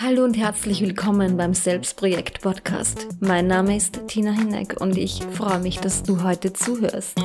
Hallo 0.00 0.22
und 0.22 0.36
herzlich 0.36 0.80
willkommen 0.80 1.36
beim 1.36 1.54
Selbstprojekt 1.54 2.40
Podcast. 2.40 3.08
Mein 3.18 3.48
Name 3.48 3.76
ist 3.76 4.06
Tina 4.06 4.30
Hinneck 4.30 4.80
und 4.80 4.96
ich 4.96 5.24
freue 5.24 5.58
mich, 5.58 5.80
dass 5.80 6.04
du 6.04 6.22
heute 6.22 6.52
zuhörst. 6.52 7.18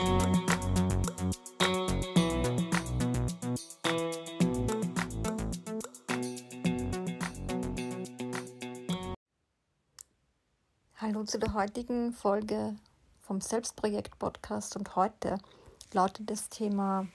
Hallo 10.95 11.23
zu 11.25 11.37
der 11.37 11.53
heutigen 11.53 12.11
Folge 12.11 12.75
vom 13.21 13.39
Selbstprojekt 13.39 14.17
Podcast 14.17 14.75
und 14.75 14.95
heute 14.95 15.37
lautet 15.91 16.27
das 16.31 16.49
Thema 16.49 17.05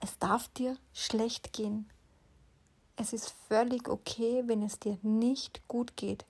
Es 0.00 0.18
darf 0.18 0.48
dir 0.48 0.76
schlecht 0.92 1.52
gehen. 1.52 1.88
Es 2.96 3.12
ist 3.12 3.34
völlig 3.48 3.88
okay, 3.88 4.44
wenn 4.46 4.62
es 4.62 4.78
dir 4.78 4.98
nicht 5.02 5.66
gut 5.68 5.96
geht. 5.96 6.24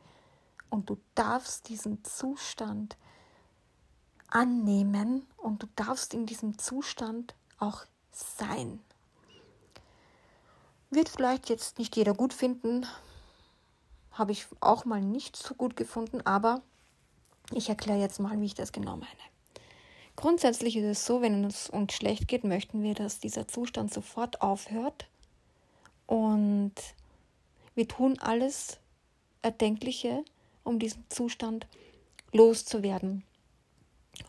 Und 0.71 0.89
du 0.91 0.97
darfst 1.15 1.69
diesen 1.69 2.03
Zustand 2.05 2.97
annehmen 4.29 5.27
und 5.37 5.63
du 5.63 5.67
darfst 5.77 6.15
in 6.15 6.27
diesem 6.27 6.59
Zustand 6.59 7.35
auch 7.59 7.85
sein. 8.11 8.81
Wird 10.91 11.09
vielleicht 11.09 11.49
jetzt 11.49 11.79
nicht 11.79 11.97
jeder 11.97 12.15
gut 12.15 12.33
finden, 12.33 12.87
habe 14.13 14.33
ich 14.33 14.47
auch 14.61 14.85
mal 14.85 15.01
nicht 15.01 15.37
so 15.37 15.55
gut 15.55 15.77
gefunden, 15.77 16.21
aber 16.25 16.63
ich 17.53 17.69
erkläre 17.69 18.01
jetzt 18.01 18.21
mal, 18.21 18.41
wie 18.41 18.47
ich 18.47 18.55
das 18.55 18.73
genau 18.73 18.97
meine. 18.97 19.11
Grundsätzlich 20.17 20.77
ist 20.77 20.85
es 20.85 21.07
so, 21.07 21.21
wenn 21.21 21.45
es 21.45 21.69
uns 21.69 21.93
schlecht 21.93 22.29
geht, 22.29 22.45
möchten 22.45 22.83
wir, 22.83 22.95
dass 22.95 23.19
dieser 23.19 23.49
Zustand 23.49 23.93
sofort 23.93 24.41
aufhört 24.41 25.07
und 26.07 26.75
wir 27.75 27.89
tun 27.89 28.19
alles 28.21 28.79
Erdenkliche, 29.43 30.25
um 30.63 30.79
diesen 30.79 31.05
Zustand 31.09 31.67
loszuwerden. 32.33 33.25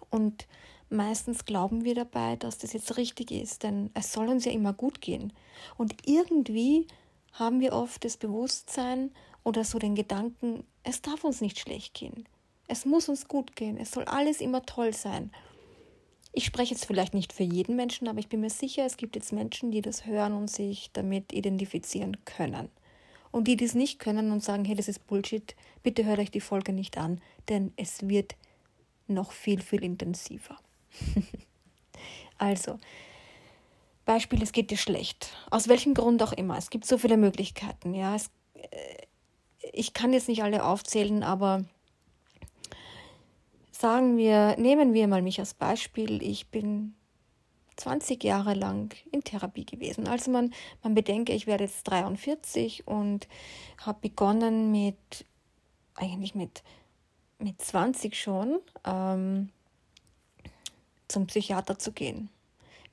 Und 0.10 0.48
meistens 0.90 1.46
glauben 1.46 1.84
wir 1.84 1.96
dabei, 1.96 2.36
dass 2.36 2.58
das 2.58 2.74
jetzt 2.74 2.98
richtig 2.98 3.32
ist, 3.32 3.64
denn 3.64 3.90
es 3.94 4.14
soll 4.14 4.28
uns 4.28 4.46
ja 4.46 4.52
immer 4.52 4.74
gut 4.74 5.02
gehen. 5.02 5.34
Und 5.78 5.96
irgendwie 6.08 6.88
haben 7.34 7.60
wir 7.60 7.74
oft 7.74 8.04
das 8.06 8.18
Bewusstsein 8.18 9.12
oder 9.44 9.64
so 9.64 9.80
den 9.80 9.96
Gedanken, 9.96 10.66
es 10.84 11.02
darf 11.02 11.24
uns 11.24 11.42
nicht 11.42 11.60
schlecht 11.60 11.94
gehen. 11.94 12.26
Es 12.68 12.86
muss 12.86 13.10
uns 13.10 13.28
gut 13.28 13.56
gehen. 13.56 13.78
Es 13.78 13.92
soll 13.92 14.06
alles 14.06 14.42
immer 14.42 14.66
toll 14.66 14.94
sein. 14.94 15.32
Ich 16.38 16.44
spreche 16.44 16.74
jetzt 16.74 16.86
vielleicht 16.86 17.14
nicht 17.14 17.32
für 17.32 17.44
jeden 17.44 17.78
Menschen, 17.78 18.10
aber 18.10 18.20
ich 18.20 18.28
bin 18.28 18.42
mir 18.42 18.50
sicher, 18.50 18.86
es 18.86 18.98
gibt 18.98 19.16
jetzt 19.16 19.32
Menschen, 19.32 19.72
die 19.72 19.82
das 19.82 20.06
hören 20.06 20.34
und 20.34 20.52
sich 20.52 20.90
damit 20.92 21.32
identifizieren 21.32 22.18
können. 22.26 22.68
Und 23.32 23.48
die 23.48 23.56
das 23.56 23.74
nicht 23.74 24.00
können 24.00 24.34
und 24.34 24.44
sagen, 24.44 24.66
hey, 24.66 24.76
das 24.76 24.90
ist 24.90 25.08
Bullshit, 25.08 25.56
bitte 25.82 26.04
hört 26.04 26.20
euch 26.20 26.32
die 26.32 26.42
Folge 26.42 26.74
nicht 26.74 26.98
an, 26.98 27.22
denn 27.48 27.72
es 27.78 28.10
wird 28.10 28.36
noch 29.08 29.32
viel, 29.32 29.62
viel 29.62 29.82
intensiver. 29.82 30.58
also, 32.38 32.80
Beispiel, 34.04 34.44
es 34.44 34.52
geht 34.52 34.72
dir 34.72 34.78
schlecht. 34.78 35.30
Aus 35.52 35.70
welchem 35.70 35.94
Grund 35.94 36.22
auch 36.22 36.34
immer. 36.34 36.58
Es 36.58 36.70
gibt 36.70 36.86
so 36.86 36.98
viele 36.98 37.16
Möglichkeiten. 37.16 37.94
Ja, 37.94 38.14
es, 38.14 38.30
äh, 38.56 38.68
ich 39.72 39.94
kann 39.94 40.12
jetzt 40.12 40.28
nicht 40.28 40.44
alle 40.44 40.66
aufzählen, 40.66 41.24
aber 41.24 41.64
Sagen 43.78 44.16
wir, 44.16 44.56
nehmen 44.58 44.94
wir 44.94 45.06
mal 45.10 45.22
mich 45.22 45.38
als 45.42 45.54
Beispiel. 45.54 46.24
Ich 46.24 46.48
bin 46.48 46.96
20 47.76 48.24
Jahre 48.24 48.54
lang 48.54 48.96
in 49.12 49.22
Therapie 49.22 49.66
gewesen. 49.66 50.08
Also 50.08 50.32
man, 50.32 50.54
man 50.82 50.96
bedenke, 50.96 51.34
ich 51.34 51.46
werde 51.46 51.66
jetzt 51.66 51.84
43 51.84 52.88
und 52.88 53.28
habe 53.86 54.00
begonnen 54.00 54.72
mit, 54.72 55.26
eigentlich 55.96 56.36
mit, 56.36 56.64
mit 57.38 57.62
20 57.62 58.16
schon, 58.16 58.62
ähm, 58.86 59.50
zum 61.10 61.28
Psychiater 61.28 61.78
zu 61.78 61.92
gehen. 61.92 62.30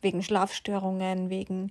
Wegen 0.00 0.20
Schlafstörungen, 0.20 1.30
wegen 1.30 1.70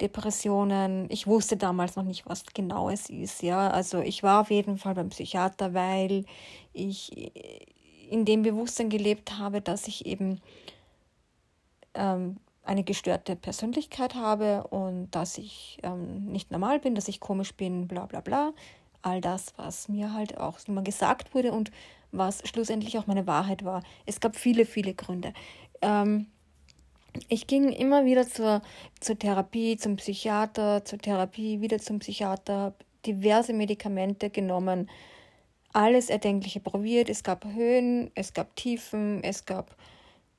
Depressionen. 0.00 1.06
Ich 1.10 1.28
wusste 1.28 1.56
damals 1.56 1.94
noch 1.94 2.02
nicht, 2.02 2.26
was 2.26 2.42
genau 2.52 2.90
es 2.90 3.08
ist. 3.08 3.44
Ja, 3.44 3.70
also 3.70 4.00
ich 4.00 4.24
war 4.24 4.40
auf 4.40 4.50
jeden 4.50 4.78
Fall 4.78 4.94
beim 4.94 5.10
Psychiater, 5.10 5.74
weil 5.74 6.24
ich 6.72 7.12
in 8.10 8.24
dem 8.24 8.42
Bewusstsein 8.42 8.88
gelebt 8.88 9.38
habe, 9.38 9.60
dass 9.60 9.88
ich 9.88 10.06
eben 10.06 10.40
ähm, 11.94 12.36
eine 12.64 12.84
gestörte 12.84 13.36
Persönlichkeit 13.36 14.14
habe 14.14 14.66
und 14.68 15.10
dass 15.12 15.38
ich 15.38 15.78
ähm, 15.82 16.26
nicht 16.26 16.50
normal 16.50 16.80
bin, 16.80 16.94
dass 16.94 17.08
ich 17.08 17.20
komisch 17.20 17.54
bin, 17.54 17.86
bla 17.88 18.06
bla 18.06 18.20
bla. 18.20 18.52
All 19.02 19.20
das, 19.20 19.52
was 19.56 19.88
mir 19.88 20.12
halt 20.12 20.38
auch 20.38 20.58
immer 20.66 20.82
gesagt 20.82 21.34
wurde 21.34 21.52
und 21.52 21.70
was 22.12 22.46
schlussendlich 22.48 22.98
auch 22.98 23.06
meine 23.06 23.26
Wahrheit 23.26 23.64
war. 23.64 23.82
Es 24.04 24.20
gab 24.20 24.36
viele, 24.36 24.66
viele 24.66 24.94
Gründe. 24.94 25.32
Ähm, 25.80 26.26
ich 27.28 27.46
ging 27.46 27.72
immer 27.72 28.04
wieder 28.04 28.28
zur, 28.28 28.62
zur 29.00 29.18
Therapie, 29.18 29.76
zum 29.76 29.96
Psychiater, 29.96 30.84
zur 30.84 30.98
Therapie, 30.98 31.60
wieder 31.60 31.78
zum 31.78 32.00
Psychiater, 32.00 32.74
diverse 33.06 33.52
Medikamente 33.52 34.30
genommen, 34.30 34.90
alles 35.76 36.08
Erdenkliche 36.08 36.60
probiert. 36.60 37.10
Es 37.10 37.22
gab 37.22 37.44
Höhen, 37.44 38.10
es 38.14 38.32
gab 38.32 38.56
Tiefen, 38.56 39.22
es 39.22 39.44
gab 39.44 39.76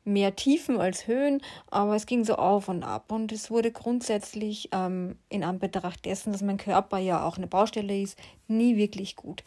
mehr 0.03 0.35
Tiefen 0.35 0.79
als 0.79 1.05
Höhen, 1.05 1.41
aber 1.69 1.95
es 1.95 2.07
ging 2.07 2.23
so 2.25 2.35
auf 2.35 2.69
und 2.69 2.83
ab. 2.83 3.11
Und 3.11 3.31
es 3.31 3.51
wurde 3.51 3.71
grundsätzlich 3.71 4.69
ähm, 4.71 5.15
in 5.29 5.43
Anbetracht 5.43 6.05
dessen, 6.05 6.31
dass 6.31 6.41
mein 6.41 6.57
Körper 6.57 6.97
ja 6.97 7.23
auch 7.23 7.37
eine 7.37 7.45
Baustelle 7.45 8.01
ist, 8.01 8.17
nie 8.47 8.77
wirklich 8.77 9.15
gut. 9.15 9.43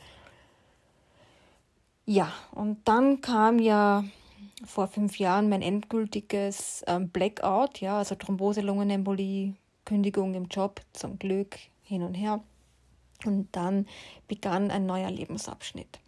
Ja, 2.07 2.33
und 2.53 2.79
dann 2.85 3.21
kam 3.21 3.59
ja 3.59 4.05
vor 4.65 4.87
fünf 4.87 5.19
Jahren 5.19 5.49
mein 5.49 5.63
endgültiges 5.63 6.85
ähm, 6.87 7.09
Blackout, 7.09 7.81
ja, 7.81 7.99
also 7.99 8.15
Thrombose, 8.15 8.61
Lungenembolie, 8.61 9.55
Kündigung 9.85 10.35
im 10.35 10.47
Job, 10.47 10.83
zum 10.93 11.19
Glück 11.19 11.57
hin 11.83 12.03
und 12.03 12.15
her. 12.15 12.41
Und 13.25 13.49
dann 13.53 13.87
begann 14.29 14.71
ein 14.71 14.87
neuer 14.87 15.11
Lebensabschnitt. 15.11 15.99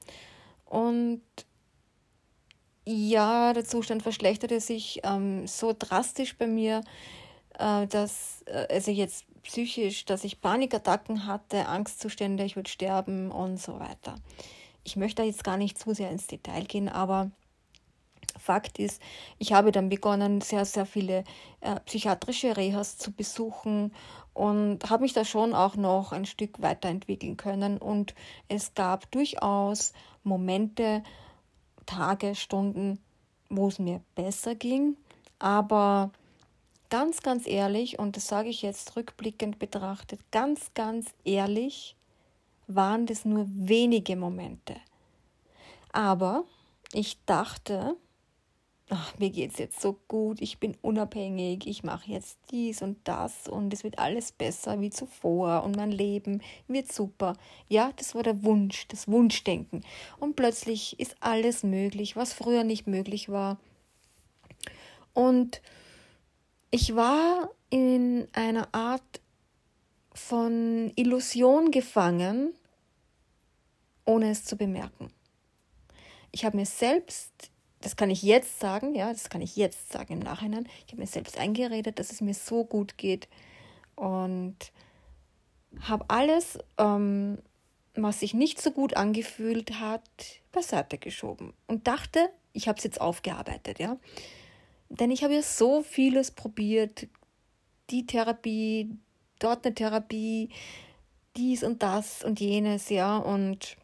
Und 0.64 1.22
ja, 2.84 3.52
der 3.52 3.64
Zustand 3.64 4.02
verschlechterte 4.02 4.60
sich 4.60 5.00
ähm, 5.04 5.46
so 5.46 5.74
drastisch 5.78 6.36
bei 6.36 6.46
mir, 6.46 6.82
äh, 7.58 7.86
dass 7.86 8.42
äh, 8.46 8.66
also 8.70 8.90
jetzt 8.90 9.24
psychisch, 9.42 10.04
dass 10.04 10.24
ich 10.24 10.40
Panikattacken 10.40 11.26
hatte, 11.26 11.66
Angstzustände, 11.66 12.44
ich 12.44 12.56
würde 12.56 12.70
sterben 12.70 13.30
und 13.30 13.60
so 13.60 13.78
weiter. 13.78 14.16
Ich 14.84 14.96
möchte 14.96 15.22
da 15.22 15.26
jetzt 15.26 15.44
gar 15.44 15.56
nicht 15.56 15.78
zu 15.78 15.94
sehr 15.94 16.10
ins 16.10 16.26
Detail 16.26 16.64
gehen, 16.64 16.88
aber 16.88 17.30
Fakt 18.42 18.78
ist, 18.78 19.00
ich 19.38 19.52
habe 19.52 19.70
dann 19.70 19.88
begonnen, 19.88 20.40
sehr, 20.40 20.64
sehr 20.64 20.84
viele 20.84 21.24
äh, 21.60 21.78
psychiatrische 21.86 22.56
Rehas 22.56 22.98
zu 22.98 23.12
besuchen 23.12 23.92
und 24.34 24.90
habe 24.90 25.02
mich 25.02 25.12
da 25.12 25.24
schon 25.24 25.54
auch 25.54 25.76
noch 25.76 26.12
ein 26.12 26.26
Stück 26.26 26.60
weiterentwickeln 26.60 27.36
können. 27.36 27.78
Und 27.78 28.14
es 28.48 28.74
gab 28.74 29.10
durchaus 29.12 29.92
Momente, 30.24 31.02
Tage, 31.86 32.34
Stunden, 32.34 32.98
wo 33.48 33.68
es 33.68 33.78
mir 33.78 34.00
besser 34.14 34.54
ging. 34.54 34.96
Aber 35.38 36.10
ganz, 36.90 37.22
ganz 37.22 37.46
ehrlich, 37.46 37.98
und 37.98 38.16
das 38.16 38.26
sage 38.26 38.48
ich 38.48 38.62
jetzt 38.62 38.96
rückblickend 38.96 39.58
betrachtet, 39.58 40.20
ganz, 40.30 40.72
ganz 40.74 41.10
ehrlich, 41.24 41.96
waren 42.66 43.06
das 43.06 43.24
nur 43.24 43.46
wenige 43.48 44.16
Momente. 44.16 44.76
Aber 45.92 46.44
ich 46.92 47.22
dachte, 47.26 47.96
ach, 48.92 49.18
mir 49.18 49.30
geht 49.30 49.52
es 49.52 49.58
jetzt 49.58 49.80
so 49.80 49.98
gut, 50.06 50.42
ich 50.42 50.60
bin 50.60 50.76
unabhängig, 50.82 51.66
ich 51.66 51.82
mache 51.82 52.10
jetzt 52.10 52.38
dies 52.50 52.82
und 52.82 52.98
das 53.04 53.48
und 53.48 53.72
es 53.72 53.84
wird 53.84 53.98
alles 53.98 54.32
besser 54.32 54.80
wie 54.82 54.90
zuvor 54.90 55.64
und 55.64 55.76
mein 55.76 55.90
Leben 55.90 56.42
wird 56.68 56.92
super. 56.92 57.34
Ja, 57.68 57.92
das 57.96 58.14
war 58.14 58.22
der 58.22 58.44
Wunsch, 58.44 58.86
das 58.88 59.08
Wunschdenken. 59.08 59.82
Und 60.20 60.36
plötzlich 60.36 61.00
ist 61.00 61.16
alles 61.20 61.62
möglich, 61.62 62.16
was 62.16 62.34
früher 62.34 62.64
nicht 62.64 62.86
möglich 62.86 63.30
war. 63.30 63.58
Und 65.14 65.62
ich 66.70 66.94
war 66.94 67.50
in 67.70 68.28
einer 68.34 68.74
Art 68.74 69.22
von 70.12 70.92
Illusion 70.96 71.70
gefangen, 71.70 72.52
ohne 74.04 74.30
es 74.30 74.44
zu 74.44 74.56
bemerken. 74.56 75.10
Ich 76.30 76.44
habe 76.44 76.58
mir 76.58 76.66
selbst 76.66 77.51
das 77.82 77.96
kann 77.96 78.10
ich 78.10 78.22
jetzt 78.22 78.60
sagen, 78.60 78.94
ja, 78.94 79.12
das 79.12 79.28
kann 79.28 79.40
ich 79.40 79.56
jetzt 79.56 79.92
sagen 79.92 80.14
im 80.14 80.18
Nachhinein. 80.20 80.68
Ich 80.86 80.92
habe 80.92 81.02
mir 81.02 81.06
selbst 81.06 81.36
eingeredet, 81.38 81.98
dass 81.98 82.10
es 82.10 82.20
mir 82.20 82.34
so 82.34 82.64
gut 82.64 82.96
geht 82.96 83.28
und 83.96 84.56
habe 85.80 86.04
alles, 86.08 86.58
ähm, 86.78 87.38
was 87.94 88.20
sich 88.20 88.34
nicht 88.34 88.60
so 88.60 88.70
gut 88.70 88.96
angefühlt 88.96 89.80
hat, 89.80 90.02
beiseite 90.52 90.98
geschoben 90.98 91.52
und 91.66 91.86
dachte, 91.86 92.30
ich 92.52 92.68
habe 92.68 92.78
es 92.78 92.84
jetzt 92.84 93.00
aufgearbeitet, 93.00 93.78
ja. 93.78 93.96
Denn 94.88 95.10
ich 95.10 95.24
habe 95.24 95.34
ja 95.34 95.42
so 95.42 95.82
vieles 95.82 96.30
probiert, 96.30 97.06
die 97.90 98.06
Therapie, 98.06 98.90
dort 99.38 99.64
eine 99.64 99.74
Therapie, 99.74 100.50
dies 101.36 101.64
und 101.64 101.82
das 101.82 102.22
und 102.22 102.40
jenes, 102.40 102.90
ja, 102.90 103.16
und 103.16 103.76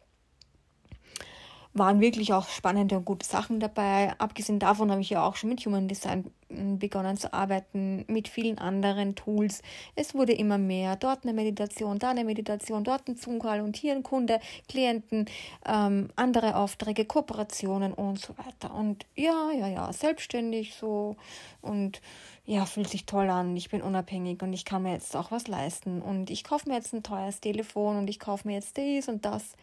waren 1.79 2.01
wirklich 2.01 2.33
auch 2.33 2.47
spannende 2.47 2.97
und 2.97 3.05
gute 3.05 3.25
Sachen 3.25 3.59
dabei. 3.59 4.13
Abgesehen 4.19 4.59
davon 4.59 4.91
habe 4.91 5.01
ich 5.01 5.09
ja 5.09 5.25
auch 5.25 5.35
schon 5.35 5.49
mit 5.49 5.65
Human 5.65 5.87
Design 5.87 6.29
hm, 6.49 6.77
begonnen 6.77 7.17
zu 7.17 7.33
arbeiten, 7.33 8.05
mit 8.07 8.27
vielen 8.27 8.59
anderen 8.59 9.15
Tools. 9.15 9.63
Es 9.95 10.13
wurde 10.13 10.33
immer 10.33 10.59
mehr. 10.59 10.95
Dort 10.95 11.23
eine 11.23 11.33
Meditation, 11.33 11.97
da 11.97 12.11
eine 12.11 12.23
Meditation, 12.23 12.83
dort 12.83 13.07
ein 13.07 13.15
Zoom-Call 13.15 13.61
und 13.61 13.75
hier 13.75 13.93
ein 13.93 14.03
Kunde, 14.03 14.39
Klienten, 14.67 15.25
ähm, 15.65 16.09
andere 16.15 16.55
Aufträge, 16.55 17.05
Kooperationen 17.05 17.93
und 17.93 18.19
so 18.19 18.37
weiter. 18.37 18.75
Und 18.75 19.07
ja, 19.15 19.51
ja, 19.51 19.67
ja, 19.67 19.91
selbstständig 19.91 20.75
so 20.75 21.15
und 21.61 22.01
ja, 22.45 22.65
fühlt 22.65 22.89
sich 22.89 23.05
toll 23.05 23.29
an. 23.29 23.55
Ich 23.55 23.69
bin 23.69 23.81
unabhängig 23.81 24.41
und 24.41 24.53
ich 24.53 24.65
kann 24.65 24.83
mir 24.83 24.93
jetzt 24.93 25.15
auch 25.15 25.31
was 25.31 25.47
leisten. 25.47 26.01
Und 26.01 26.29
ich 26.29 26.43
kaufe 26.43 26.67
mir 26.67 26.75
jetzt 26.75 26.93
ein 26.93 27.03
teures 27.03 27.41
Telefon 27.41 27.97
und 27.97 28.09
ich 28.09 28.19
kaufe 28.19 28.47
mir 28.47 28.55
jetzt 28.55 28.75
dies 28.75 29.07
und 29.07 29.23
das. 29.23 29.53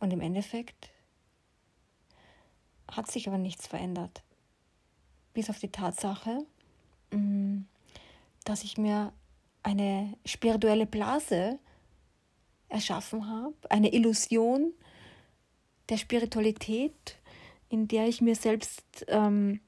Und 0.00 0.12
im 0.12 0.20
Endeffekt 0.20 0.90
hat 2.90 3.10
sich 3.10 3.28
aber 3.28 3.38
nichts 3.38 3.66
verändert. 3.66 4.22
Bis 5.34 5.50
auf 5.50 5.58
die 5.58 5.70
Tatsache, 5.70 6.44
mm, 7.12 7.60
dass 8.44 8.64
ich 8.64 8.78
mir 8.78 9.12
eine 9.62 10.14
spirituelle 10.24 10.86
Blase 10.86 11.58
erschaffen 12.68 13.28
habe, 13.28 13.54
eine 13.70 13.92
Illusion 13.92 14.72
der 15.88 15.96
Spiritualität, 15.96 17.18
in 17.68 17.88
der 17.88 18.06
ich 18.08 18.20
mir 18.20 18.34
selbst 18.34 18.82
ähm, 19.08 19.60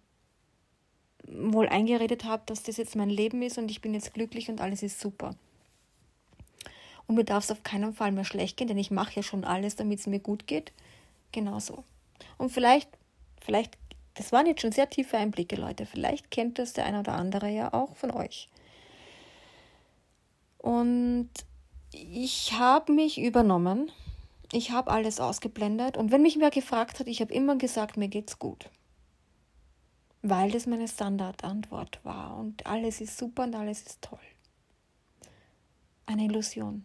wohl 1.26 1.68
eingeredet 1.68 2.24
habe, 2.24 2.42
dass 2.46 2.62
das 2.62 2.76
jetzt 2.76 2.96
mein 2.96 3.10
Leben 3.10 3.42
ist 3.42 3.58
und 3.58 3.70
ich 3.70 3.80
bin 3.80 3.94
jetzt 3.94 4.14
glücklich 4.14 4.48
und 4.48 4.60
alles 4.60 4.82
ist 4.82 5.00
super. 5.00 5.34
Und 7.06 7.16
mir 7.16 7.24
darf 7.24 7.44
es 7.44 7.50
auf 7.50 7.62
keinen 7.62 7.92
Fall 7.92 8.12
mehr 8.12 8.24
schlecht 8.24 8.56
gehen, 8.56 8.68
denn 8.68 8.78
ich 8.78 8.90
mache 8.90 9.16
ja 9.16 9.22
schon 9.22 9.44
alles, 9.44 9.76
damit 9.76 10.00
es 10.00 10.06
mir 10.06 10.20
gut 10.20 10.46
geht. 10.46 10.72
Genauso. 11.32 11.84
Und 12.38 12.50
vielleicht 12.50 12.88
Vielleicht, 13.40 13.76
das 14.14 14.32
waren 14.32 14.46
jetzt 14.46 14.60
schon 14.60 14.72
sehr 14.72 14.90
tiefe 14.90 15.16
Einblicke, 15.16 15.56
Leute. 15.56 15.86
Vielleicht 15.86 16.30
kennt 16.30 16.58
das 16.58 16.72
der 16.72 16.86
eine 16.86 17.00
oder 17.00 17.14
andere 17.14 17.48
ja 17.48 17.72
auch 17.72 17.96
von 17.96 18.10
euch. 18.10 18.48
Und 20.58 21.30
ich 21.92 22.52
habe 22.58 22.92
mich 22.92 23.18
übernommen. 23.18 23.90
Ich 24.52 24.72
habe 24.72 24.90
alles 24.90 25.20
ausgeblendet. 25.20 25.96
Und 25.96 26.10
wenn 26.10 26.22
mich 26.22 26.38
wer 26.38 26.50
gefragt 26.50 27.00
hat, 27.00 27.06
ich 27.06 27.20
habe 27.20 27.32
immer 27.32 27.56
gesagt, 27.56 27.96
mir 27.96 28.08
geht's 28.08 28.38
gut. 28.38 28.68
Weil 30.22 30.50
das 30.50 30.66
meine 30.66 30.88
Standardantwort 30.88 32.04
war. 32.04 32.36
Und 32.36 32.66
alles 32.66 33.00
ist 33.00 33.16
super 33.16 33.44
und 33.44 33.54
alles 33.54 33.82
ist 33.82 34.02
toll. 34.02 34.18
Eine 36.06 36.24
Illusion. 36.24 36.84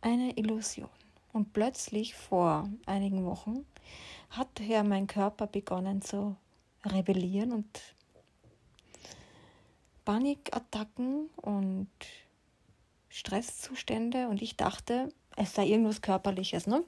Eine 0.00 0.36
Illusion. 0.36 0.90
Und 1.32 1.52
plötzlich 1.52 2.14
vor 2.14 2.68
einigen 2.86 3.24
Wochen 3.24 3.64
hat 4.30 4.60
ja 4.60 4.82
mein 4.82 5.06
Körper 5.06 5.46
begonnen 5.46 6.02
zu 6.02 6.36
rebellieren 6.84 7.52
und 7.52 7.80
Panikattacken 10.04 11.28
und 11.36 11.90
Stresszustände 13.08 14.28
und 14.28 14.42
ich 14.42 14.56
dachte, 14.56 15.10
es 15.36 15.54
sei 15.54 15.66
irgendwas 15.66 16.02
Körperliches. 16.02 16.66
Ne? 16.66 16.84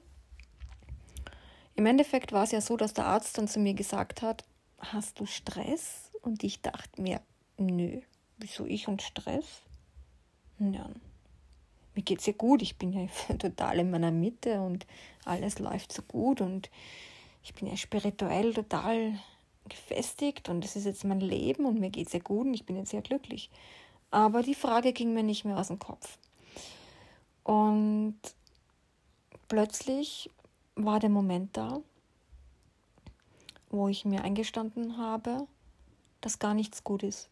Im 1.75 1.85
Endeffekt 1.85 2.31
war 2.31 2.43
es 2.43 2.51
ja 2.51 2.61
so, 2.61 2.77
dass 2.77 2.93
der 2.93 3.05
Arzt 3.05 3.37
dann 3.37 3.47
zu 3.47 3.59
mir 3.59 3.73
gesagt 3.73 4.21
hat, 4.21 4.43
hast 4.79 5.19
du 5.19 5.25
Stress? 5.25 6.11
Und 6.21 6.43
ich 6.43 6.61
dachte 6.61 7.01
mir, 7.01 7.21
nö, 7.57 8.01
wieso 8.37 8.65
ich 8.65 8.87
und 8.87 9.01
Stress? 9.01 9.61
Ja, 10.59 10.89
mir 11.95 12.03
geht 12.03 12.19
es 12.19 12.25
ja 12.25 12.33
gut, 12.33 12.61
ich 12.61 12.77
bin 12.77 12.91
ja 12.91 13.07
total 13.37 13.79
in 13.79 13.91
meiner 13.91 14.11
Mitte 14.11 14.61
und 14.61 14.85
alles 15.25 15.59
läuft 15.59 15.91
so 15.91 16.01
gut 16.01 16.41
und 16.41 16.69
ich 17.43 17.53
bin 17.53 17.67
ja 17.67 17.77
spirituell 17.77 18.53
total 18.53 19.19
gefestigt 19.67 20.49
und 20.49 20.63
es 20.63 20.75
ist 20.75 20.85
jetzt 20.85 21.05
mein 21.05 21.21
Leben 21.21 21.65
und 21.65 21.79
mir 21.79 21.89
geht 21.89 22.07
es 22.07 22.13
ja 22.13 22.19
gut 22.19 22.47
und 22.47 22.53
ich 22.53 22.65
bin 22.65 22.75
jetzt 22.75 22.91
sehr 22.91 23.01
glücklich. 23.01 23.49
Aber 24.11 24.43
die 24.43 24.55
Frage 24.55 24.93
ging 24.93 25.13
mir 25.13 25.23
nicht 25.23 25.45
mehr 25.45 25.57
aus 25.57 25.67
dem 25.67 25.79
Kopf. 25.79 26.17
Und 27.43 28.17
plötzlich 29.47 30.29
war 30.75 30.99
der 30.99 31.09
Moment 31.09 31.57
da, 31.57 31.81
wo 33.69 33.87
ich 33.87 34.05
mir 34.05 34.23
eingestanden 34.23 34.97
habe, 34.97 35.47
dass 36.21 36.39
gar 36.39 36.53
nichts 36.53 36.83
gut 36.83 37.03
ist. 37.03 37.29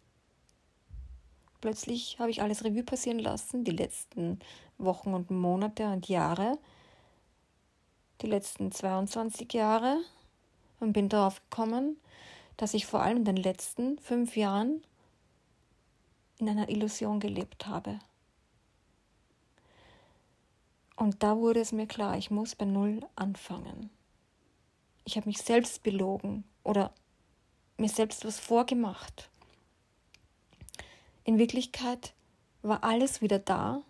Plötzlich 1.64 2.20
habe 2.20 2.30
ich 2.30 2.42
alles 2.42 2.66
Revue 2.66 2.84
passieren 2.84 3.20
lassen, 3.20 3.64
die 3.64 3.72
letzten 3.72 4.40
Wochen 4.78 5.14
und 5.14 5.32
Monate 5.32 5.86
und 5.86 6.10
Jahre 6.10 6.58
die 8.22 8.28
letzten 8.28 8.70
22 8.70 9.54
Jahre 9.54 10.02
und 10.82 10.92
bin 10.92 11.08
darauf 11.08 11.42
gekommen, 11.50 11.96
dass 12.58 12.74
ich 12.74 12.86
vor 12.86 13.02
allem 13.02 13.20
in 13.20 13.24
den 13.24 13.38
letzten 13.38 13.98
fünf 14.00 14.36
Jahren 14.36 14.84
in 16.38 16.50
einer 16.50 16.68
Illusion 16.68 17.22
gelebt 17.22 17.66
habe. 17.66 17.98
Und 20.98 21.24
da 21.24 21.38
wurde 21.38 21.62
es 21.62 21.72
mir 21.72 21.88
klar, 21.88 22.18
ich 22.18 22.30
muss 22.30 22.56
bei 22.56 22.66
Null 22.66 23.00
anfangen. 23.16 23.90
Ich 25.06 25.16
habe 25.16 25.30
mich 25.30 25.38
selbst 25.38 25.82
belogen 25.82 26.44
oder 26.66 26.92
mir 27.78 27.88
selbst 27.88 28.26
was 28.26 28.38
vorgemacht. 28.38 29.30
In 31.26 31.38
Wirklichkeit 31.38 32.14
war 32.62 32.84
alles 32.84 33.22
wieder 33.22 33.40
da. 33.40 33.82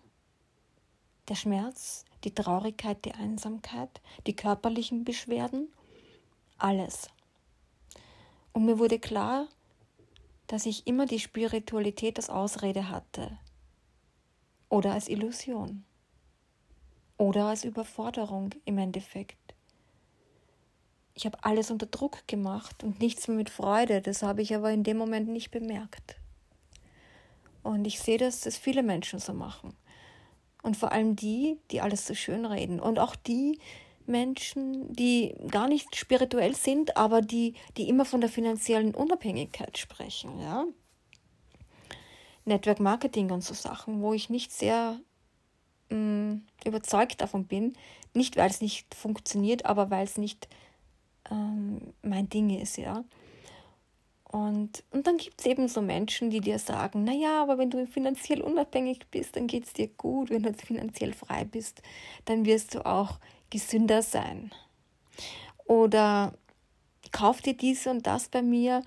Der 1.28 1.34
Schmerz, 1.34 2.04
die 2.22 2.34
Traurigkeit, 2.34 3.04
die 3.04 3.12
Einsamkeit, 3.12 4.00
die 4.26 4.36
körperlichen 4.36 5.04
Beschwerden, 5.04 5.68
alles. 6.58 7.08
Und 8.52 8.66
mir 8.66 8.78
wurde 8.78 9.00
klar, 9.00 9.48
dass 10.46 10.66
ich 10.66 10.86
immer 10.86 11.06
die 11.06 11.18
Spiritualität 11.18 12.18
als 12.18 12.30
Ausrede 12.30 12.88
hatte 12.88 13.36
oder 14.68 14.92
als 14.92 15.08
Illusion 15.08 15.84
oder 17.16 17.46
als 17.46 17.64
Überforderung 17.64 18.50
im 18.64 18.78
Endeffekt. 18.78 19.38
Ich 21.14 21.26
habe 21.26 21.42
alles 21.42 21.70
unter 21.70 21.86
Druck 21.86 22.26
gemacht 22.28 22.84
und 22.84 23.00
nichts 23.00 23.26
mehr 23.26 23.36
mit 23.36 23.50
Freude, 23.50 24.02
das 24.02 24.22
habe 24.22 24.42
ich 24.42 24.54
aber 24.54 24.70
in 24.70 24.84
dem 24.84 24.98
Moment 24.98 25.28
nicht 25.28 25.50
bemerkt. 25.50 26.16
Und 27.64 27.86
ich 27.86 27.98
sehe, 27.98 28.18
dass 28.18 28.42
das 28.42 28.56
viele 28.56 28.82
Menschen 28.82 29.18
so 29.18 29.32
machen. 29.32 29.74
Und 30.62 30.76
vor 30.76 30.92
allem 30.92 31.16
die, 31.16 31.58
die 31.70 31.80
alles 31.80 32.06
so 32.06 32.14
schön 32.14 32.46
reden. 32.46 32.78
Und 32.78 32.98
auch 32.98 33.16
die 33.16 33.58
Menschen, 34.06 34.92
die 34.92 35.34
gar 35.50 35.66
nicht 35.66 35.96
spirituell 35.96 36.54
sind, 36.54 36.96
aber 36.96 37.22
die, 37.22 37.54
die 37.76 37.88
immer 37.88 38.04
von 38.04 38.20
der 38.20 38.30
finanziellen 38.30 38.94
Unabhängigkeit 38.94 39.78
sprechen. 39.78 40.38
Ja? 40.40 40.66
Network 42.44 42.80
Marketing 42.80 43.30
und 43.30 43.42
so 43.42 43.54
Sachen, 43.54 44.02
wo 44.02 44.12
ich 44.12 44.28
nicht 44.28 44.52
sehr 44.52 45.00
mh, 45.88 45.96
mm, 45.96 46.46
überzeugt 46.66 47.20
davon 47.22 47.46
bin. 47.46 47.72
Nicht, 48.12 48.36
weil 48.36 48.50
es 48.50 48.60
nicht 48.60 48.94
funktioniert, 48.94 49.64
aber 49.64 49.90
weil 49.90 50.04
es 50.04 50.18
nicht 50.18 50.48
ähm, 51.30 51.94
mein 52.02 52.28
Ding 52.28 52.50
ist, 52.50 52.76
ja. 52.76 53.04
Und, 54.34 54.82
und 54.90 55.06
dann 55.06 55.16
gibt 55.16 55.38
es 55.38 55.46
eben 55.46 55.68
so 55.68 55.80
Menschen, 55.80 56.28
die 56.28 56.40
dir 56.40 56.58
sagen, 56.58 57.04
naja, 57.04 57.40
aber 57.40 57.56
wenn 57.56 57.70
du 57.70 57.86
finanziell 57.86 58.42
unabhängig 58.42 59.06
bist, 59.12 59.36
dann 59.36 59.46
geht 59.46 59.64
es 59.64 59.74
dir 59.74 59.86
gut. 59.86 60.30
Wenn 60.30 60.42
du 60.42 60.52
finanziell 60.54 61.12
frei 61.12 61.44
bist, 61.44 61.82
dann 62.24 62.44
wirst 62.44 62.74
du 62.74 62.84
auch 62.84 63.20
gesünder 63.50 64.02
sein. 64.02 64.50
Oder 65.66 66.34
kauf 67.12 67.42
dir 67.42 67.56
dies 67.56 67.86
und 67.86 68.08
das 68.08 68.28
bei 68.28 68.42
mir. 68.42 68.82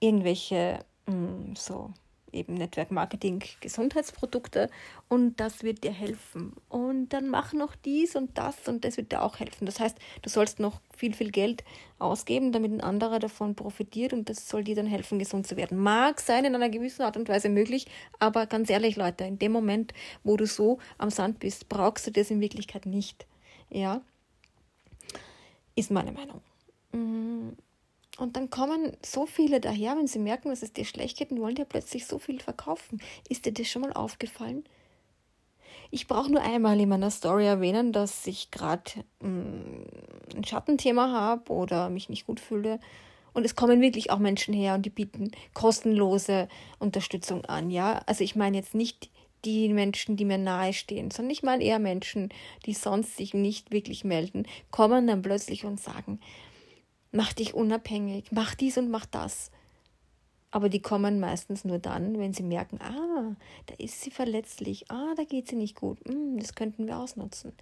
Irgendwelche 0.00 0.84
mh, 1.06 1.14
mm, 1.14 1.54
so 1.54 1.92
eben 2.32 2.54
Network 2.54 2.90
Marketing, 2.90 3.42
Gesundheitsprodukte 3.60 4.70
und 5.08 5.38
das 5.40 5.62
wird 5.62 5.84
dir 5.84 5.92
helfen. 5.92 6.54
Und 6.68 7.10
dann 7.10 7.28
mach 7.28 7.52
noch 7.52 7.74
dies 7.76 8.16
und 8.16 8.36
das 8.38 8.68
und 8.68 8.84
das 8.84 8.96
wird 8.96 9.12
dir 9.12 9.22
auch 9.22 9.38
helfen. 9.38 9.66
Das 9.66 9.80
heißt, 9.80 9.98
du 10.22 10.28
sollst 10.28 10.58
noch 10.58 10.80
viel, 10.96 11.14
viel 11.14 11.30
Geld 11.30 11.64
ausgeben, 11.98 12.52
damit 12.52 12.72
ein 12.72 12.80
anderer 12.80 13.18
davon 13.18 13.54
profitiert 13.54 14.12
und 14.12 14.28
das 14.28 14.48
soll 14.48 14.64
dir 14.64 14.74
dann 14.74 14.86
helfen, 14.86 15.18
gesund 15.18 15.46
zu 15.46 15.56
werden. 15.56 15.78
Mag 15.78 16.20
sein 16.20 16.44
in 16.44 16.54
einer 16.54 16.70
gewissen 16.70 17.02
Art 17.02 17.16
und 17.16 17.28
Weise 17.28 17.48
möglich, 17.48 17.86
aber 18.18 18.46
ganz 18.46 18.70
ehrlich, 18.70 18.96
Leute, 18.96 19.24
in 19.24 19.38
dem 19.38 19.52
Moment, 19.52 19.92
wo 20.24 20.36
du 20.36 20.46
so 20.46 20.78
am 20.98 21.10
Sand 21.10 21.38
bist, 21.40 21.68
brauchst 21.68 22.06
du 22.06 22.10
das 22.10 22.30
in 22.30 22.40
Wirklichkeit 22.40 22.86
nicht. 22.86 23.26
Ja, 23.70 24.02
ist 25.74 25.90
meine 25.90 26.12
Meinung. 26.12 26.40
Mhm. 26.92 27.56
Und 28.18 28.36
dann 28.36 28.50
kommen 28.50 28.96
so 29.04 29.26
viele 29.26 29.60
daher, 29.60 29.96
wenn 29.96 30.06
sie 30.06 30.18
merken, 30.18 30.50
dass 30.50 30.62
es 30.62 30.72
dir 30.72 30.84
schlecht 30.84 31.18
geht 31.18 31.30
und 31.30 31.40
wollen 31.40 31.54
dir 31.54 31.64
plötzlich 31.64 32.06
so 32.06 32.18
viel 32.18 32.40
verkaufen. 32.40 33.00
Ist 33.28 33.46
dir 33.46 33.52
das 33.52 33.68
schon 33.68 33.82
mal 33.82 33.92
aufgefallen? 33.92 34.64
Ich 35.90 36.08
brauche 36.08 36.30
nur 36.30 36.42
einmal 36.42 36.80
in 36.80 36.88
meiner 36.88 37.10
Story 37.10 37.46
erwähnen, 37.46 37.92
dass 37.92 38.26
ich 38.26 38.50
gerade 38.50 38.90
mm, 39.20 40.36
ein 40.36 40.44
Schattenthema 40.44 41.10
habe 41.12 41.52
oder 41.52 41.90
mich 41.90 42.08
nicht 42.08 42.26
gut 42.26 42.40
fühle. 42.40 42.80
Und 43.34 43.44
es 43.44 43.56
kommen 43.56 43.80
wirklich 43.80 44.10
auch 44.10 44.18
Menschen 44.18 44.52
her 44.52 44.74
und 44.74 44.84
die 44.84 44.90
bieten 44.90 45.32
kostenlose 45.54 46.48
Unterstützung 46.78 47.44
an. 47.46 47.70
Ja, 47.70 48.02
also 48.06 48.24
ich 48.24 48.36
meine 48.36 48.58
jetzt 48.58 48.74
nicht 48.74 49.10
die 49.44 49.68
Menschen, 49.70 50.16
die 50.16 50.24
mir 50.24 50.38
nahe 50.38 50.72
stehen, 50.72 51.10
sondern 51.10 51.30
ich 51.30 51.42
meine 51.42 51.64
eher 51.64 51.78
Menschen, 51.78 52.28
die 52.66 52.74
sonst 52.74 53.16
sich 53.16 53.34
nicht 53.34 53.72
wirklich 53.72 54.04
melden, 54.04 54.46
kommen 54.70 55.06
dann 55.06 55.22
plötzlich 55.22 55.64
und 55.64 55.80
sagen, 55.80 56.20
mach 57.12 57.32
dich 57.32 57.54
unabhängig, 57.54 58.32
mach 58.32 58.54
dies 58.54 58.78
und 58.78 58.90
mach 58.90 59.06
das. 59.06 59.50
Aber 60.50 60.68
die 60.68 60.82
kommen 60.82 61.20
meistens 61.20 61.64
nur 61.64 61.78
dann, 61.78 62.18
wenn 62.18 62.34
sie 62.34 62.42
merken, 62.42 62.78
ah, 62.82 63.36
da 63.66 63.74
ist 63.78 64.02
sie 64.02 64.10
verletzlich, 64.10 64.90
ah, 64.90 65.14
da 65.16 65.24
geht 65.24 65.48
sie 65.48 65.56
nicht 65.56 65.76
gut, 65.76 65.98
hm, 66.06 66.38
das 66.38 66.54
könnten 66.54 66.86
wir 66.86 66.98
ausnutzen. 66.98 67.52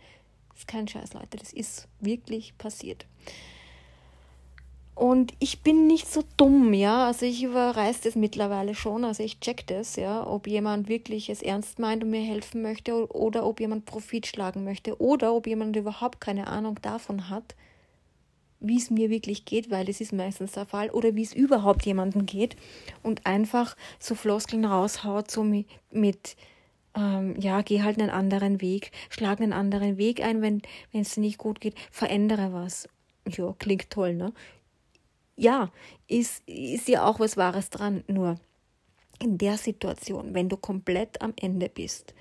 Das 0.50 0.60
ist 0.60 0.68
kein 0.68 0.88
Scheiß, 0.88 1.14
Leute, 1.14 1.36
das 1.36 1.52
ist 1.52 1.86
wirklich 2.00 2.56
passiert. 2.58 3.06
Und 5.00 5.32
ich 5.38 5.62
bin 5.62 5.86
nicht 5.86 6.12
so 6.12 6.22
dumm, 6.36 6.74
ja. 6.74 7.06
Also 7.06 7.24
ich 7.24 7.42
überreiß 7.42 8.02
das 8.02 8.16
mittlerweile 8.16 8.74
schon. 8.74 9.04
Also 9.04 9.22
ich 9.22 9.40
check 9.40 9.66
das, 9.66 9.96
ja, 9.96 10.26
ob 10.26 10.46
jemand 10.46 10.90
wirklich 10.90 11.30
es 11.30 11.40
ernst 11.40 11.78
meint 11.78 12.04
und 12.04 12.10
mir 12.10 12.20
helfen 12.20 12.60
möchte 12.60 13.10
oder 13.10 13.46
ob 13.46 13.60
jemand 13.60 13.86
Profit 13.86 14.26
schlagen 14.26 14.62
möchte 14.62 15.00
oder 15.00 15.32
ob 15.32 15.46
jemand 15.46 15.74
überhaupt 15.76 16.20
keine 16.20 16.48
Ahnung 16.48 16.78
davon 16.82 17.30
hat, 17.30 17.54
wie 18.60 18.76
es 18.76 18.90
mir 18.90 19.10
wirklich 19.10 19.44
geht, 19.44 19.70
weil 19.70 19.88
es 19.88 20.00
ist 20.00 20.12
meistens 20.12 20.52
der 20.52 20.66
Fall, 20.66 20.90
oder 20.90 21.14
wie 21.14 21.22
es 21.22 21.34
überhaupt 21.34 21.84
jemandem 21.86 22.26
geht 22.26 22.56
und 23.02 23.26
einfach 23.26 23.76
so 23.98 24.14
Floskeln 24.14 24.64
raushaut, 24.64 25.30
so 25.30 25.42
mit, 25.42 25.66
mit 25.90 26.36
ähm, 26.94 27.36
ja, 27.40 27.62
geh 27.62 27.82
halt 27.82 27.98
einen 27.98 28.10
anderen 28.10 28.60
Weg, 28.60 28.92
schlag 29.08 29.40
einen 29.40 29.52
anderen 29.52 29.96
Weg 29.96 30.22
ein, 30.22 30.42
wenn 30.42 30.62
es 30.92 31.16
nicht 31.16 31.38
gut 31.38 31.60
geht, 31.60 31.74
verändere 31.90 32.52
was. 32.52 32.88
Ja, 33.28 33.54
klingt 33.58 33.90
toll, 33.90 34.14
ne? 34.14 34.32
ja, 35.40 35.72
ist, 36.06 36.46
ist 36.46 36.88
ja 36.88 37.06
auch 37.06 37.18
was 37.18 37.36
Wahres 37.36 37.70
dran. 37.70 38.04
Nur 38.06 38.38
in 39.22 39.38
der 39.38 39.56
Situation, 39.56 40.34
wenn 40.34 40.48
du 40.50 40.56
komplett 40.56 41.22
am 41.22 41.32
Ende 41.40 41.68
bist 41.68 42.14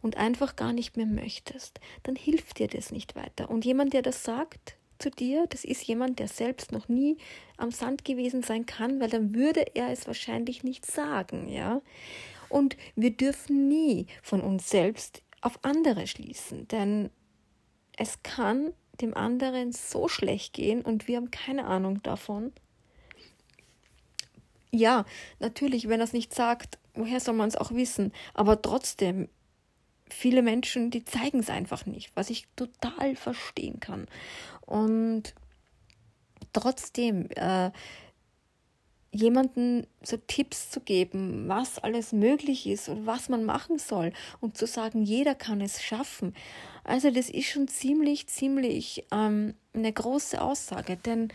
und 0.00 0.16
einfach 0.16 0.56
gar 0.56 0.72
nicht 0.72 0.96
mehr 0.96 1.06
möchtest, 1.06 1.78
dann 2.02 2.16
hilft 2.16 2.58
dir 2.58 2.68
das 2.68 2.90
nicht 2.90 3.16
weiter. 3.16 3.50
Und 3.50 3.64
jemand, 3.66 3.92
der 3.92 4.02
das 4.02 4.24
sagt 4.24 4.76
zu 5.04 5.10
dir, 5.10 5.46
das 5.48 5.64
ist 5.64 5.82
jemand, 5.84 6.18
der 6.18 6.28
selbst 6.28 6.72
noch 6.72 6.88
nie 6.88 7.18
am 7.58 7.70
Sand 7.70 8.06
gewesen 8.06 8.42
sein 8.42 8.64
kann, 8.64 9.00
weil 9.00 9.10
dann 9.10 9.34
würde 9.34 9.64
er 9.74 9.90
es 9.90 10.06
wahrscheinlich 10.06 10.64
nicht 10.64 10.86
sagen, 10.86 11.48
ja. 11.48 11.82
Und 12.48 12.78
wir 12.96 13.10
dürfen 13.10 13.68
nie 13.68 14.06
von 14.22 14.40
uns 14.40 14.70
selbst 14.70 15.22
auf 15.42 15.58
andere 15.62 16.06
schließen, 16.06 16.66
denn 16.68 17.10
es 17.98 18.22
kann 18.22 18.72
dem 19.02 19.14
anderen 19.14 19.72
so 19.72 20.08
schlecht 20.08 20.54
gehen 20.54 20.80
und 20.80 21.06
wir 21.06 21.18
haben 21.18 21.30
keine 21.30 21.66
Ahnung 21.66 22.02
davon. 22.02 22.52
Ja, 24.70 25.04
natürlich, 25.38 25.88
wenn 25.88 26.00
er 26.00 26.04
es 26.04 26.14
nicht 26.14 26.32
sagt, 26.32 26.78
woher 26.94 27.20
soll 27.20 27.34
man 27.34 27.48
es 27.48 27.56
auch 27.56 27.72
wissen? 27.72 28.12
Aber 28.32 28.62
trotzdem, 28.62 29.28
viele 30.08 30.42
Menschen, 30.42 30.90
die 30.90 31.04
zeigen 31.04 31.40
es 31.40 31.50
einfach 31.50 31.86
nicht, 31.86 32.10
was 32.14 32.30
ich 32.30 32.46
total 32.56 33.16
verstehen 33.16 33.80
kann. 33.80 34.06
Und 34.66 35.34
trotzdem, 36.52 37.28
äh, 37.36 37.70
jemanden 39.14 39.86
so 40.02 40.16
Tipps 40.16 40.70
zu 40.70 40.80
geben, 40.80 41.48
was 41.48 41.78
alles 41.78 42.12
möglich 42.12 42.66
ist 42.66 42.88
und 42.88 43.06
was 43.06 43.28
man 43.28 43.44
machen 43.44 43.78
soll 43.78 44.12
und 44.40 44.58
zu 44.58 44.66
sagen, 44.66 45.02
jeder 45.04 45.36
kann 45.36 45.60
es 45.60 45.82
schaffen. 45.82 46.34
Also 46.82 47.10
das 47.10 47.30
ist 47.30 47.46
schon 47.46 47.68
ziemlich, 47.68 48.26
ziemlich 48.26 49.06
ähm, 49.12 49.54
eine 49.72 49.92
große 49.92 50.40
Aussage, 50.42 50.96
denn 50.96 51.28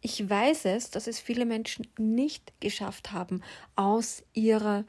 ich 0.00 0.28
weiß 0.28 0.64
es, 0.64 0.90
dass 0.90 1.06
es 1.06 1.20
viele 1.20 1.44
Menschen 1.44 1.86
nicht 1.98 2.52
geschafft 2.60 3.12
haben, 3.12 3.42
aus 3.76 4.24
ihrer 4.32 4.84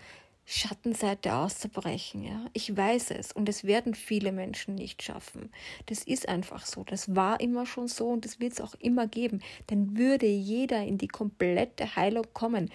Schattenseite 0.46 1.36
auszubrechen. 1.36 2.24
Ja? 2.24 2.46
Ich 2.54 2.76
weiß 2.76 3.12
es 3.12 3.32
und 3.32 3.48
es 3.48 3.64
werden 3.64 3.96
viele 3.96 4.32
Menschen 4.32 4.76
nicht 4.76 5.02
schaffen. 5.02 5.52
Das 5.86 6.04
ist 6.04 6.28
einfach 6.28 6.66
so. 6.66 6.84
Das 6.84 7.16
war 7.16 7.40
immer 7.40 7.66
schon 7.66 7.88
so 7.88 8.10
und 8.10 8.26
das 8.26 8.40
wird 8.40 8.54
es 8.54 8.62
auch 8.62 8.76
immer 8.76 9.08
geben. 9.08 9.42
Denn 9.70 9.98
würde 9.98 10.28
jeder 10.28 10.84
in 10.84 10.98
die 10.98 11.08
komplette 11.08 11.96
Heilung 11.96 12.26
kommen, 12.34 12.70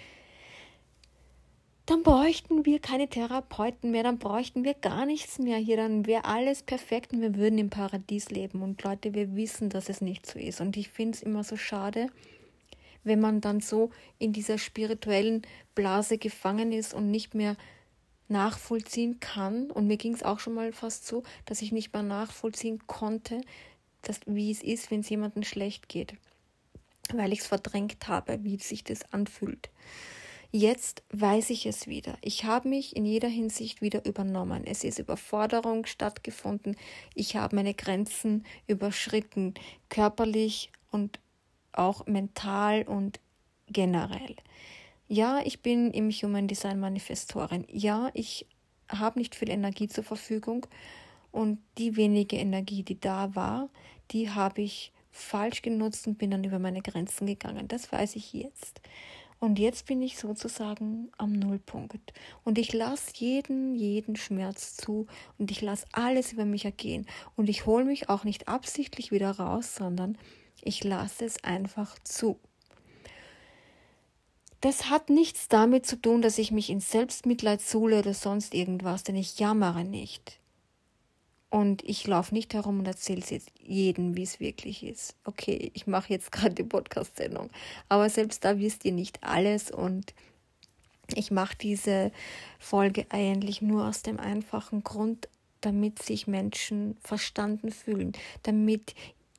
dann 1.88 2.02
bräuchten 2.02 2.66
wir 2.66 2.80
keine 2.80 3.08
Therapeuten 3.08 3.90
mehr, 3.90 4.02
dann 4.02 4.18
bräuchten 4.18 4.62
wir 4.62 4.74
gar 4.74 5.06
nichts 5.06 5.38
mehr 5.38 5.56
hier, 5.56 5.78
dann 5.78 6.04
wäre 6.04 6.26
alles 6.26 6.62
perfekt 6.62 7.14
und 7.14 7.22
wir 7.22 7.34
würden 7.34 7.58
im 7.58 7.70
Paradies 7.70 8.28
leben. 8.28 8.60
Und 8.60 8.82
Leute, 8.82 9.14
wir 9.14 9.34
wissen, 9.36 9.70
dass 9.70 9.88
es 9.88 10.02
nicht 10.02 10.26
so 10.26 10.38
ist. 10.38 10.60
Und 10.60 10.76
ich 10.76 10.90
finde 10.90 11.16
es 11.16 11.22
immer 11.22 11.44
so 11.44 11.56
schade, 11.56 12.08
wenn 13.08 13.20
man 13.20 13.40
dann 13.40 13.60
so 13.60 13.90
in 14.18 14.32
dieser 14.32 14.58
spirituellen 14.58 15.42
Blase 15.74 16.18
gefangen 16.18 16.70
ist 16.70 16.94
und 16.94 17.10
nicht 17.10 17.34
mehr 17.34 17.56
nachvollziehen 18.28 19.20
kann. 19.20 19.70
Und 19.70 19.86
mir 19.86 19.96
ging 19.96 20.14
es 20.14 20.22
auch 20.22 20.38
schon 20.38 20.54
mal 20.54 20.72
fast 20.72 21.06
so, 21.06 21.22
dass 21.46 21.62
ich 21.62 21.72
nicht 21.72 21.92
mehr 21.92 22.02
nachvollziehen 22.02 22.86
konnte, 22.86 23.40
dass, 24.02 24.20
wie 24.26 24.50
es 24.50 24.62
ist, 24.62 24.90
wenn 24.90 25.00
es 25.00 25.08
jemandem 25.08 25.42
schlecht 25.42 25.88
geht, 25.88 26.14
weil 27.12 27.32
ich 27.32 27.40
es 27.40 27.46
verdrängt 27.46 28.06
habe, 28.06 28.44
wie 28.44 28.58
sich 28.58 28.84
das 28.84 29.12
anfühlt. 29.12 29.70
Jetzt 30.50 31.02
weiß 31.10 31.50
ich 31.50 31.66
es 31.66 31.88
wieder. 31.88 32.16
Ich 32.22 32.44
habe 32.44 32.70
mich 32.70 32.96
in 32.96 33.04
jeder 33.04 33.28
Hinsicht 33.28 33.82
wieder 33.82 34.06
übernommen. 34.06 34.64
Es 34.64 34.82
ist 34.82 34.98
Überforderung 34.98 35.84
stattgefunden. 35.84 36.74
Ich 37.14 37.36
habe 37.36 37.56
meine 37.56 37.74
Grenzen 37.74 38.46
überschritten, 38.66 39.52
körperlich 39.90 40.70
und 40.90 41.20
auch 41.78 42.06
mental 42.06 42.82
und 42.82 43.20
generell. 43.66 44.36
Ja, 45.06 45.40
ich 45.44 45.62
bin 45.62 45.90
im 45.92 46.10
Human 46.10 46.48
Design 46.48 46.80
Manifestorin. 46.80 47.66
Ja, 47.70 48.10
ich 48.14 48.46
habe 48.88 49.18
nicht 49.18 49.34
viel 49.34 49.50
Energie 49.50 49.88
zur 49.88 50.04
Verfügung 50.04 50.66
und 51.30 51.58
die 51.78 51.96
wenige 51.96 52.36
Energie, 52.36 52.82
die 52.82 53.00
da 53.00 53.34
war, 53.34 53.68
die 54.10 54.30
habe 54.30 54.62
ich 54.62 54.92
falsch 55.10 55.62
genutzt 55.62 56.06
und 56.06 56.18
bin 56.18 56.30
dann 56.30 56.44
über 56.44 56.58
meine 56.58 56.82
Grenzen 56.82 57.26
gegangen. 57.26 57.68
Das 57.68 57.90
weiß 57.92 58.16
ich 58.16 58.32
jetzt. 58.32 58.80
Und 59.40 59.58
jetzt 59.58 59.86
bin 59.86 60.02
ich 60.02 60.18
sozusagen 60.18 61.10
am 61.16 61.32
Nullpunkt. 61.32 62.12
Und 62.44 62.58
ich 62.58 62.72
lasse 62.72 63.12
jeden, 63.16 63.76
jeden 63.76 64.16
Schmerz 64.16 64.76
zu 64.76 65.06
und 65.38 65.50
ich 65.50 65.60
lasse 65.60 65.86
alles 65.92 66.32
über 66.32 66.44
mich 66.44 66.64
ergehen. 66.64 67.06
Und 67.36 67.48
ich 67.48 67.64
hole 67.64 67.84
mich 67.84 68.08
auch 68.08 68.24
nicht 68.24 68.48
absichtlich 68.48 69.12
wieder 69.12 69.30
raus, 69.30 69.76
sondern 69.76 70.18
ich 70.62 70.84
lasse 70.84 71.24
es 71.24 71.42
einfach 71.44 71.98
zu. 72.04 72.38
Das 74.60 74.90
hat 74.90 75.08
nichts 75.08 75.48
damit 75.48 75.86
zu 75.86 75.96
tun, 75.96 76.20
dass 76.20 76.38
ich 76.38 76.50
mich 76.50 76.68
in 76.68 76.80
Selbstmitleid 76.80 77.60
suhle 77.60 78.00
oder 78.00 78.12
sonst 78.12 78.54
irgendwas, 78.54 79.04
denn 79.04 79.14
ich 79.14 79.38
jammere 79.38 79.84
nicht. 79.84 80.40
Und 81.50 81.82
ich 81.84 82.06
laufe 82.06 82.34
nicht 82.34 82.52
herum 82.52 82.80
und 82.80 82.86
erzähle 82.86 83.20
es 83.20 83.30
jetzt 83.30 83.50
jedem, 83.58 84.16
wie 84.16 84.24
es 84.24 84.40
wirklich 84.40 84.82
ist. 84.82 85.16
Okay, 85.24 85.70
ich 85.74 85.86
mache 85.86 86.12
jetzt 86.12 86.32
gerade 86.32 86.54
die 86.54 86.64
Podcast-Sendung, 86.64 87.50
aber 87.88 88.10
selbst 88.10 88.44
da 88.44 88.58
wisst 88.58 88.84
ihr 88.84 88.92
nicht 88.92 89.22
alles 89.22 89.70
und 89.70 90.12
ich 91.14 91.30
mache 91.30 91.56
diese 91.56 92.12
Folge 92.58 93.06
eigentlich 93.08 93.62
nur 93.62 93.86
aus 93.86 94.02
dem 94.02 94.20
einfachen 94.20 94.84
Grund, 94.84 95.28
damit 95.60 96.02
sich 96.02 96.26
Menschen 96.26 96.96
verstanden 97.00 97.70
fühlen, 97.70 98.12
damit 98.42 98.94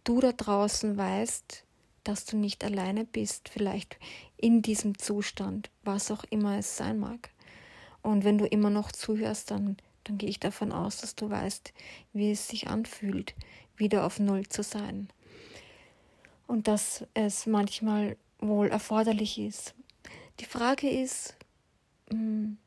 du 0.10 0.20
da 0.20 0.32
draußen 0.32 0.98
weißt, 0.98 1.64
dass 2.04 2.26
du 2.26 2.36
nicht 2.36 2.64
alleine 2.64 3.06
bist, 3.06 3.48
vielleicht 3.48 4.00
in 4.38 4.64
diesem 4.64 4.98
Zustand, 4.98 5.70
was 5.84 6.10
auch 6.10 6.24
immer 6.32 6.58
es 6.58 6.78
sein 6.78 6.98
mag. 6.98 7.30
Und 8.02 8.24
wenn 8.24 8.40
du 8.40 8.46
immer 8.46 8.72
noch 8.72 8.92
zuhörst, 8.92 9.52
dann, 9.52 9.78
dann 10.06 10.18
gehe 10.18 10.30
ich 10.30 10.40
davon 10.40 10.72
aus, 10.72 10.98
dass 10.98 11.14
du 11.14 11.30
weißt, 11.30 11.74
wie 12.14 12.32
es 12.32 12.48
sich 12.48 12.68
anfühlt, 12.68 13.36
wieder 13.78 14.04
auf 14.04 14.20
Null 14.20 14.48
zu 14.48 14.64
sein. 14.64 15.10
Und 16.48 16.68
dass 16.68 17.06
es 17.14 17.46
manchmal 17.46 18.18
wohl 18.40 18.70
erforderlich 18.70 19.38
ist. 19.38 19.76
Die 20.40 20.46
Frage 20.46 20.90
ist, 20.90 21.36
hm, 22.10 22.58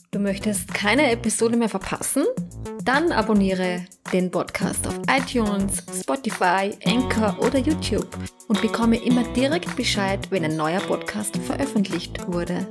Du 0.09 0.17
möchtest 0.17 0.73
keine 0.73 1.11
Episode 1.11 1.57
mehr 1.57 1.69
verpassen? 1.69 2.25
Dann 2.83 3.11
abonniere 3.11 3.85
den 4.11 4.31
Podcast 4.31 4.87
auf 4.87 4.99
iTunes, 5.07 5.83
Spotify, 6.01 6.71
Anchor 6.85 7.37
oder 7.39 7.59
YouTube 7.59 8.09
und 8.47 8.59
bekomme 8.63 8.97
immer 8.97 9.31
direkt 9.33 9.75
Bescheid, 9.75 10.31
wenn 10.31 10.43
ein 10.43 10.55
neuer 10.55 10.81
Podcast 10.81 11.37
veröffentlicht 11.37 12.27
wurde. 12.27 12.67